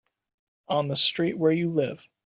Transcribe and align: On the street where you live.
On 0.67 0.87
the 0.87 0.95
street 0.95 1.37
where 1.37 1.51
you 1.51 1.69
live. 1.69 2.09